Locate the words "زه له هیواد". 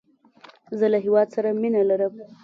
0.79-1.27